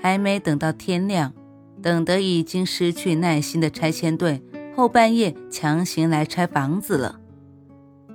[0.00, 1.32] 还没等到天亮，
[1.82, 4.42] 等得已经失去耐心的拆迁队
[4.74, 7.20] 后半夜强行来拆房子了。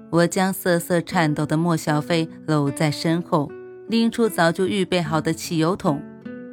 [0.10, 3.52] 我将瑟瑟颤抖的莫小飞搂在身后，
[3.88, 6.02] 拎出早就预备好的汽油桶，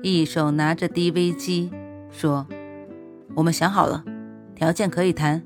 [0.03, 1.71] 一手拿着 DV 机，
[2.11, 2.47] 说
[3.37, 4.03] ：“我们想好了，
[4.55, 5.43] 条件可以谈。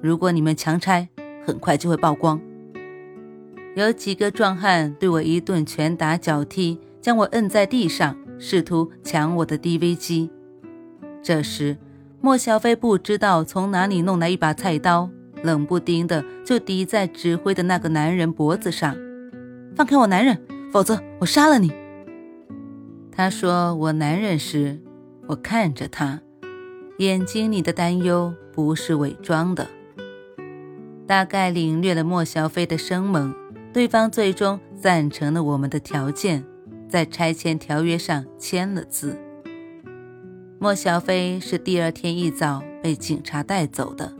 [0.00, 1.08] 如果你们强拆，
[1.46, 2.40] 很快就会曝光。”
[3.76, 8.16] 有几个壮汉对我一顿拳打脚踢，将我摁在地上。
[8.38, 10.30] 试图抢我的 DV 机。
[11.22, 11.76] 这时，
[12.20, 15.10] 莫小飞不知道从哪里弄来一把菜刀，
[15.42, 18.96] 冷不丁的就抵在指挥的那个男人脖子上。
[19.76, 20.40] 放开我男人，
[20.72, 21.72] 否则我杀了你！
[23.10, 24.80] 他说我男人时，
[25.26, 26.20] 我看着他，
[26.98, 29.66] 眼睛里的担忧不是伪装的。
[31.06, 33.34] 大概领略了莫小飞的生猛，
[33.72, 36.44] 对方最终赞成了我们的条件。
[36.88, 39.18] 在拆迁条约上签了字。
[40.58, 44.14] 莫小飞是第二天一早被警察带走的，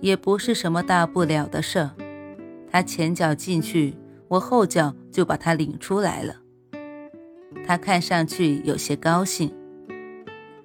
[0.00, 1.90] 也不是什么大不了的事儿。
[2.70, 3.94] 他前脚进去，
[4.28, 6.36] 我后脚就把他领出来了。
[7.66, 9.52] 他看上去有些高兴。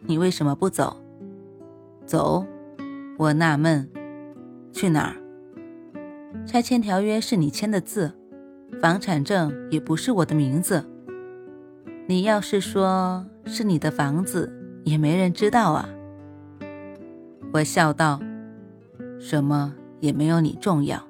[0.06, 1.02] 你为什么不走？
[2.06, 2.46] 走？
[3.18, 3.90] 我纳闷。
[4.72, 5.16] 去哪儿？
[6.46, 8.12] 拆迁条约是你签的字，
[8.82, 10.84] 房产证也不是我的名字。
[12.06, 14.52] 你要是说是你的房子，
[14.84, 15.88] 也没人知道啊。
[17.54, 18.20] 我笑道
[19.22, 21.02] ：“什么也没有你重要。”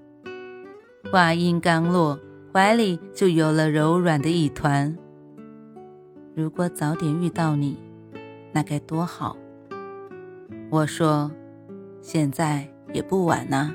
[1.12, 2.20] 话音刚落，
[2.54, 4.96] 怀里就有了柔软的一团。
[6.36, 7.78] 如果早点遇到你，
[8.52, 9.36] 那该多好。
[10.70, 11.32] 我说
[12.02, 13.74] ：“现在也不晚呢。”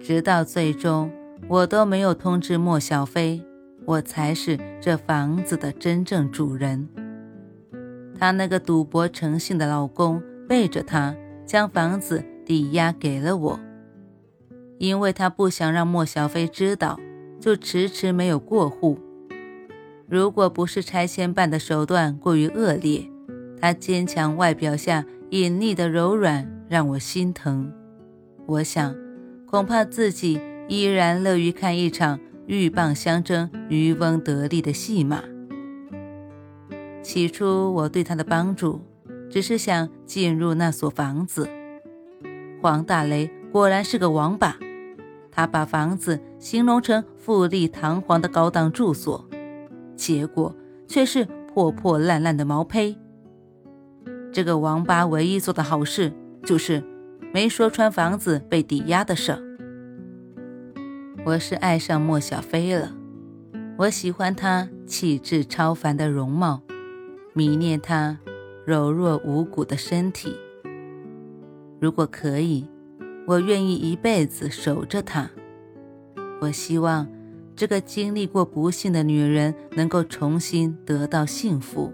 [0.00, 1.10] 直到最终，
[1.48, 3.40] 我都没有通知莫小飞。
[3.86, 6.88] 我才是这房子的真正主人。
[8.18, 11.14] 她那个赌博成性的老公背着她，
[11.44, 13.60] 将房子抵押给了我，
[14.78, 16.98] 因为他不想让莫小飞知道，
[17.40, 18.98] 就迟迟没有过户。
[20.08, 23.10] 如果不是拆迁办的手段过于恶劣，
[23.60, 27.72] 他坚强外表下隐匿的柔软让我心疼。
[28.46, 28.94] 我想，
[29.46, 32.20] 恐怕自己依然乐于看一场。
[32.46, 35.22] 鹬蚌相争、渔翁得利的戏码。
[37.02, 38.80] 起初我对他的帮助，
[39.30, 41.48] 只是想进入那所房子。
[42.62, 44.56] 黄大雷果然是个王八，
[45.30, 49.28] 他把房子形容成富丽堂皇的高档住所，
[49.96, 50.54] 结果
[50.86, 52.96] 却是破破烂烂的毛坯。
[54.32, 56.12] 这个王八唯一做的好事，
[56.42, 56.82] 就是
[57.32, 59.53] 没说穿房子被抵押的事。
[61.26, 62.94] 我是爱上莫小飞了，
[63.78, 66.60] 我喜欢她气质超凡的容貌，
[67.32, 68.18] 迷恋她
[68.66, 70.36] 柔弱无骨的身体。
[71.80, 72.68] 如果可以，
[73.26, 75.30] 我愿意一辈子守着她。
[76.42, 77.08] 我希望
[77.56, 81.90] 这个经历过不幸的女人能够重新得到幸福。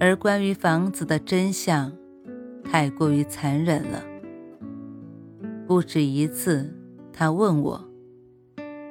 [0.00, 1.92] 而关于房子的真相，
[2.64, 4.04] 太过于残忍了，
[5.68, 6.75] 不止一次。
[7.18, 7.82] 他问我，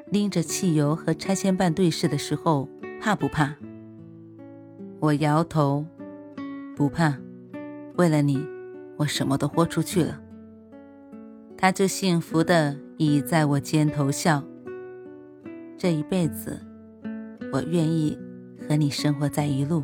[0.08, 2.68] 拎着汽油和拆迁办对视的时候
[3.00, 3.54] 怕不怕？
[5.00, 5.86] 我摇头，
[6.76, 7.20] 不怕。
[7.98, 8.44] 为了你，
[8.98, 10.20] 我什么都豁出去了。
[11.56, 14.44] 他就幸福的倚在我肩头笑。
[15.78, 16.60] 这一辈子，
[17.54, 18.18] 我愿意
[18.68, 19.84] 和你生活在一路。